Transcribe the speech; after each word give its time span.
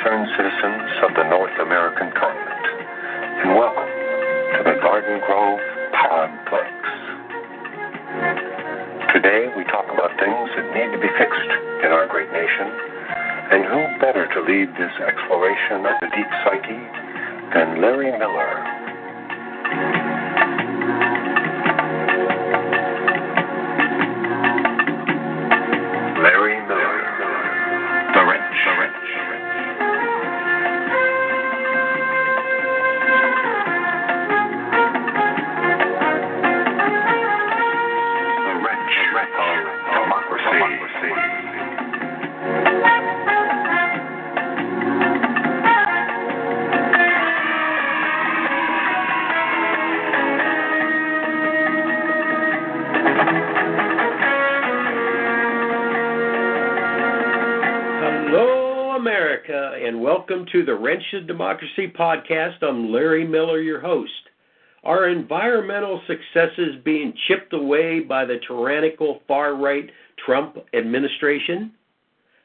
Concerned 0.00 0.28
citizens 0.32 0.90
of 1.04 1.12
the 1.12 1.28
North 1.28 1.52
American 1.60 2.08
continent, 2.16 2.64
and 3.44 3.52
welcome 3.52 3.84
to 4.56 4.60
the 4.64 4.80
Garden 4.80 5.20
Grove 5.28 5.60
Podplex. 5.92 6.72
Today 9.12 9.52
we 9.52 9.64
talk 9.68 9.84
about 9.92 10.08
things 10.16 10.48
that 10.56 10.72
need 10.72 10.88
to 10.96 11.00
be 11.04 11.10
fixed 11.20 11.52
in 11.84 11.92
our 11.92 12.08
great 12.08 12.32
nation, 12.32 12.72
and 13.52 13.60
who 13.68 14.00
better 14.00 14.24
to 14.24 14.40
lead 14.40 14.72
this 14.80 14.94
exploration 15.04 15.84
of 15.84 15.92
the 16.00 16.08
deep 16.16 16.30
psyche 16.48 16.80
than 17.52 17.82
Larry 17.84 18.16
Miller? 18.16 18.79
And 59.90 60.00
welcome 60.00 60.46
to 60.52 60.64
the 60.64 60.72
Wrench 60.72 61.02
Democracy 61.26 61.88
podcast. 61.88 62.62
I'm 62.62 62.92
Larry 62.92 63.26
Miller, 63.26 63.60
your 63.60 63.80
host. 63.80 64.12
Are 64.84 65.08
environmental 65.08 66.00
successes 66.06 66.76
being 66.84 67.12
chipped 67.26 67.52
away 67.52 67.98
by 67.98 68.24
the 68.24 68.38
tyrannical 68.46 69.20
far 69.26 69.56
right 69.56 69.90
Trump 70.24 70.58
administration? 70.74 71.72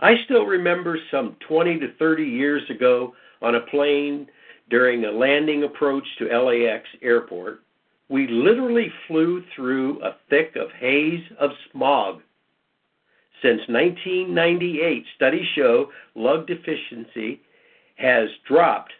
I 0.00 0.14
still 0.24 0.46
remember 0.46 0.98
some 1.10 1.36
20 1.46 1.78
to 1.80 1.92
30 1.98 2.24
years 2.24 2.62
ago 2.70 3.12
on 3.42 3.56
a 3.56 3.66
plane 3.70 4.26
during 4.70 5.04
a 5.04 5.12
landing 5.12 5.64
approach 5.64 6.06
to 6.18 6.34
LAX 6.34 6.88
airport, 7.02 7.60
we 8.08 8.26
literally 8.28 8.90
flew 9.06 9.44
through 9.54 10.02
a 10.02 10.16
thick 10.30 10.56
of 10.56 10.70
haze 10.80 11.24
of 11.38 11.50
smog. 11.70 12.22
Since 13.42 13.60
1998, 13.68 15.04
studies 15.14 15.46
show 15.54 15.90
lung 16.14 16.46
deficiency 16.46 17.40
has 17.96 18.28
dropped 18.46 18.92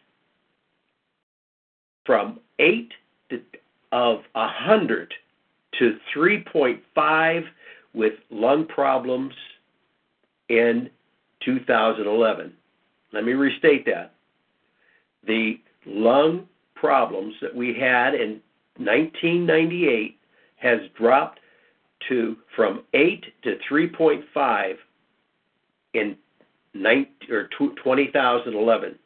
from 2.05 2.41
8 2.59 2.93
to, 3.31 3.41
of 3.93 4.21
100 4.33 5.13
to 5.79 5.99
3.5 6.15 7.45
with 7.95 8.13
lung 8.31 8.67
problems 8.67 9.35
in 10.49 10.91
2011. 11.45 12.53
Let 13.13 13.25
me 13.25 13.33
restate 13.33 13.87
that. 13.87 14.13
The 15.27 15.59
lung 15.87 16.47
problems 16.75 17.35
that 17.41 17.55
we 17.55 17.69
had 17.69 18.15
in 18.15 18.41
1998 18.77 20.19
has 20.57 20.81
dropped 20.97 21.41
to 22.09 22.37
from 22.55 22.85
8 22.95 23.25
to 23.43 23.57
3.5 23.71 24.75
in 25.95 26.17
19, 26.75 27.07
or 27.31 27.49
2011. 27.59 28.99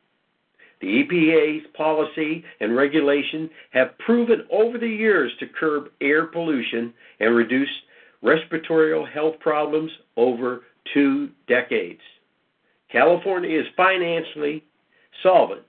The 0.80 0.86
EPA's 0.86 1.66
policy 1.76 2.42
and 2.60 2.74
regulation 2.74 3.50
have 3.70 3.98
proven 3.98 4.46
over 4.50 4.78
the 4.78 4.88
years 4.88 5.30
to 5.38 5.46
curb 5.46 5.90
air 6.00 6.26
pollution 6.26 6.94
and 7.20 7.36
reduce 7.36 7.68
respiratory 8.22 8.92
health 9.12 9.38
problems 9.40 9.90
over 10.16 10.62
two 10.94 11.30
decades. 11.48 12.00
California 12.90 13.60
is 13.60 13.66
financially 13.76 14.64
solvent 15.22 15.62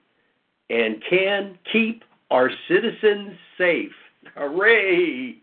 and 0.70 1.04
can 1.10 1.58
keep 1.72 2.04
our 2.30 2.50
citizens 2.70 3.38
safe. 3.58 3.92
Hooray! 4.36 5.36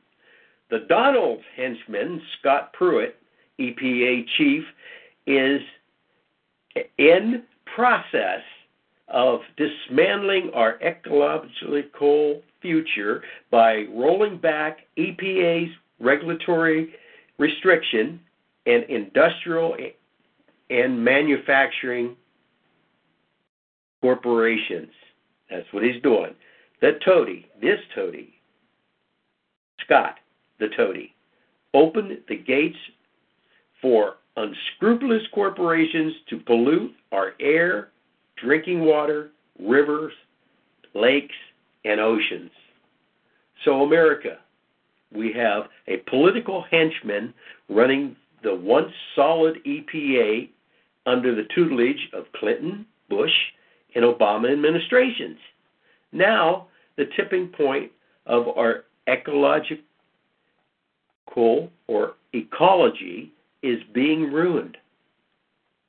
The 0.70 0.80
Donald 0.88 1.40
henchman, 1.56 2.20
Scott 2.38 2.72
Pruitt, 2.72 3.16
EPA 3.58 4.26
chief, 4.36 4.64
is 5.26 5.60
in 6.98 7.42
process 7.74 8.42
of 9.08 9.40
dismantling 9.56 10.50
our 10.54 10.78
ecological 10.82 12.42
future 12.60 13.22
by 13.50 13.86
rolling 13.94 14.38
back 14.38 14.80
EPA's 14.98 15.70
regulatory 16.00 16.94
restriction 17.38 18.20
and 18.66 18.84
industrial 18.84 19.76
and 20.70 21.02
manufacturing 21.02 22.14
corporations. 24.02 24.92
That's 25.50 25.66
what 25.72 25.82
he's 25.82 26.02
doing. 26.02 26.34
The 26.80 26.98
toady, 27.04 27.46
this 27.60 27.80
toady, 27.94 28.34
Scott, 29.84 30.16
the 30.58 30.68
toady, 30.76 31.14
Open 31.74 32.18
the 32.28 32.36
gates 32.36 32.78
for 33.82 34.14
unscrupulous 34.36 35.22
corporations 35.34 36.14
to 36.30 36.38
pollute 36.38 36.94
our 37.12 37.34
air, 37.40 37.88
drinking 38.36 38.80
water, 38.80 39.30
rivers, 39.60 40.12
lakes, 40.94 41.34
and 41.84 42.00
oceans. 42.00 42.50
So, 43.64 43.82
America, 43.82 44.38
we 45.14 45.32
have 45.34 45.64
a 45.88 45.98
political 46.08 46.64
henchman 46.70 47.34
running 47.68 48.16
the 48.42 48.54
once 48.54 48.92
solid 49.14 49.58
EPA 49.66 50.48
under 51.06 51.34
the 51.34 51.46
tutelage 51.54 52.08
of 52.12 52.24
Clinton, 52.32 52.86
Bush, 53.10 53.32
and 53.94 54.04
Obama 54.04 54.52
administrations. 54.52 55.38
Now, 56.12 56.68
the 56.96 57.06
tipping 57.16 57.48
point 57.48 57.90
of 58.26 58.48
our 58.48 58.84
ecological 59.08 59.84
or 61.36 62.14
ecology 62.32 63.32
is 63.62 63.78
being 63.92 64.32
ruined. 64.32 64.76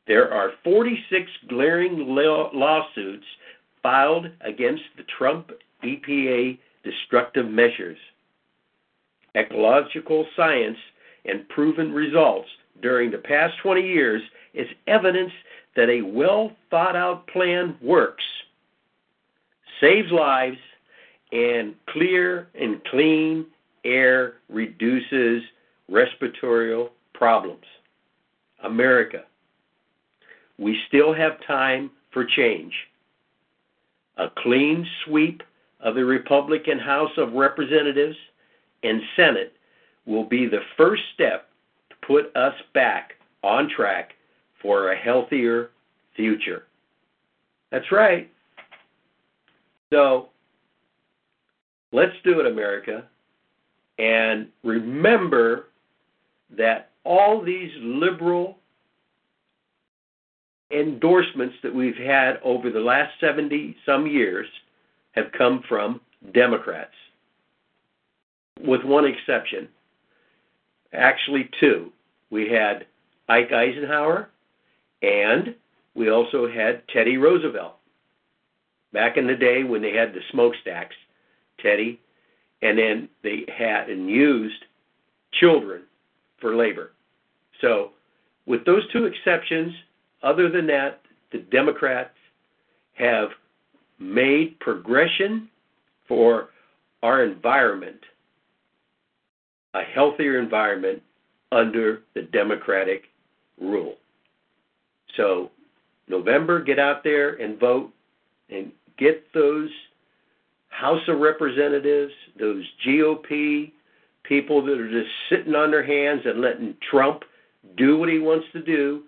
There 0.08 0.32
are 0.34 0.54
46 0.64 1.30
glaring 1.48 2.16
law- 2.16 2.50
lawsuits 2.54 3.26
filed 3.84 4.28
against 4.42 4.84
the 4.98 5.04
Trump 5.04 5.52
EPA 5.84 6.58
destructive 6.84 7.48
measures. 7.48 7.98
Ecological 9.36 10.26
science 10.36 10.78
and 11.26 11.48
proven 11.50 11.94
results 11.94 12.50
during 12.82 13.12
the 13.12 13.18
past 13.18 13.58
20 13.62 13.82
years 13.82 14.22
is 14.54 14.68
evidence 14.88 15.32
that 15.76 15.90
a 15.90 16.02
well 16.02 16.52
thought 16.70 16.96
out 16.96 17.28
plan 17.28 17.78
works, 17.82 18.24
saves 19.80 20.12
lives, 20.12 20.58
and 21.32 21.76
clear 21.88 22.48
and 22.60 22.84
clean 22.86 23.46
air 23.84 24.36
reduces 24.50 25.44
respiratory 25.90 26.88
problems. 27.14 27.66
America, 28.64 29.24
we 30.58 30.78
still 30.88 31.14
have 31.14 31.46
time 31.46 31.90
for 32.12 32.26
change. 32.26 32.74
A 34.18 34.28
clean 34.38 34.86
sweep 35.06 35.42
of 35.80 35.96
the 35.96 36.04
Republican 36.04 36.78
House 36.78 37.12
of 37.18 37.34
Representatives 37.34 38.18
and 38.84 39.02
Senate 39.16 39.54
will 40.06 40.26
be 40.26 40.46
the 40.46 40.62
first 40.76 41.04
step 41.14 41.50
to 41.90 41.96
put 42.06 42.36
us 42.36 42.54
back 42.74 43.14
on 43.44 43.70
track 43.70 44.14
for 44.62 44.92
a 44.92 44.98
healthier 44.98 45.72
future. 46.16 46.64
That's 47.72 47.92
right. 47.92 48.30
So 49.92 50.30
let's 51.92 52.16
do 52.24 52.40
it, 52.40 52.46
America. 52.46 53.06
And 54.00 54.48
remember 54.64 55.68
that 56.58 56.92
all 57.04 57.44
these 57.44 57.72
liberal 57.82 58.58
endorsements 60.72 61.56
that 61.64 61.74
we've 61.74 61.98
had 61.98 62.40
over 62.44 62.70
the 62.70 62.80
last 62.80 63.12
70 63.20 63.76
some 63.86 64.08
years 64.08 64.48
have 65.12 65.32
come 65.38 65.64
from 65.68 66.00
Democrats, 66.34 66.94
with 68.62 68.84
one 68.84 69.06
exception. 69.06 69.68
Actually, 70.94 71.50
two. 71.60 71.92
We 72.30 72.50
had 72.50 72.86
Ike 73.28 73.52
Eisenhower 73.52 74.30
and 75.02 75.56
we 75.96 76.10
also 76.10 76.48
had 76.48 76.88
Teddy 76.88 77.18
Roosevelt. 77.18 77.76
Back 78.94 79.18
in 79.18 79.28
the 79.28 79.36
day 79.36 79.64
when 79.64 79.82
they 79.82 79.94
had 79.94 80.14
the 80.14 80.22
smokestacks, 80.32 80.96
Teddy, 81.62 82.00
and 82.62 82.78
then 82.78 83.10
they 83.24 83.46
had 83.58 83.90
and 83.90 84.10
used 84.10 84.66
children 85.40 85.84
for 86.40 86.56
labor. 86.56 86.92
So, 87.62 87.92
with 88.46 88.66
those 88.66 88.90
two 88.92 89.06
exceptions, 89.06 89.74
other 90.24 90.50
than 90.50 90.66
that, 90.68 91.02
the 91.32 91.40
Democrats 91.40 92.16
have 92.94 93.30
made 94.00 94.60
progression 94.60 95.50
for 96.08 96.50
our 97.04 97.24
environment 97.24 98.00
a 99.74 99.82
healthier 99.84 100.40
environment 100.40 101.02
under 101.52 102.02
the 102.16 102.24
Democratic 102.24 103.04
rule. 103.62 103.96
So, 105.16 105.52
November, 106.08 106.64
get 106.64 106.80
out 106.80 107.04
there 107.04 107.36
and 107.36 107.60
vote 107.60 107.92
and 108.50 108.72
get 108.98 109.32
those 109.34 109.70
House 110.70 111.02
of 111.08 111.20
Representatives, 111.20 112.14
those 112.40 112.66
GOP 112.86 113.72
people 114.24 114.64
that 114.64 114.80
are 114.80 114.90
just 114.90 115.10
sitting 115.30 115.56
on 115.56 115.72
their 115.72 115.84
hands 115.84 116.22
and 116.26 116.42
letting 116.42 116.76
Trump 116.90 117.24
do 117.76 117.98
what 117.98 118.10
he 118.10 118.20
wants 118.20 118.48
to 118.54 118.62
do 118.62 119.04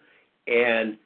and 0.47 0.97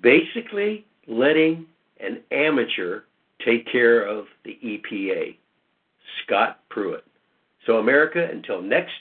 basically 0.00 0.86
letting 1.06 1.66
an 2.00 2.20
amateur 2.30 3.02
take 3.44 3.66
care 3.70 4.02
of 4.02 4.26
the 4.44 4.58
EPA, 4.62 5.36
Scott 6.22 6.60
Pruitt. 6.68 7.04
So, 7.66 7.78
America, 7.78 8.28
until 8.30 8.60
next 8.60 8.92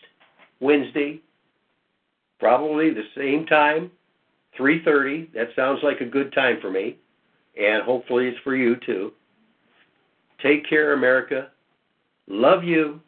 Wednesday, 0.59 1.19
probably 2.39 2.93
the 2.93 3.07
same 3.15 3.45
time, 3.45 3.91
3:30. 4.57 5.31
That 5.33 5.49
sounds 5.55 5.83
like 5.83 6.01
a 6.01 6.05
good 6.05 6.31
time 6.33 6.59
for 6.61 6.69
me, 6.71 6.97
and 7.59 7.83
hopefully 7.83 8.27
it's 8.27 8.39
for 8.39 8.55
you 8.55 8.75
too. 8.77 9.13
Take 10.43 10.67
care, 10.67 10.91
America. 10.91 11.47
Love 12.27 12.65
you. 12.65 12.99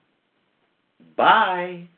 Bye. 1.17 1.89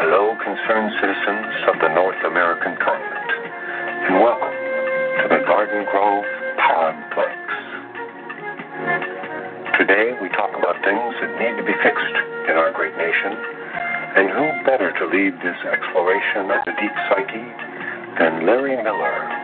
Hello, 0.00 0.34
concerned 0.42 0.92
citizens 0.98 1.54
of 1.68 1.74
the 1.78 1.94
North 1.94 2.24
American 2.24 2.74
continent, 2.82 3.30
and 4.08 4.14
welcome 4.22 4.48
to 4.48 5.28
the 5.28 5.44
Garden 5.46 5.84
Grove 5.90 6.24
Podplex. 6.58 7.43
Today, 9.78 10.14
we 10.22 10.28
talk 10.28 10.54
about 10.54 10.78
things 10.86 11.14
that 11.18 11.34
need 11.34 11.58
to 11.58 11.66
be 11.66 11.74
fixed 11.82 12.16
in 12.46 12.54
our 12.54 12.70
great 12.70 12.94
nation, 12.94 13.34
and 14.14 14.30
who 14.30 14.46
better 14.62 14.94
to 14.94 15.04
lead 15.10 15.34
this 15.42 15.58
exploration 15.66 16.46
of 16.46 16.62
the 16.62 16.78
deep 16.78 16.94
psyche 17.10 17.46
than 18.22 18.46
Larry 18.46 18.78
Miller? 18.78 19.43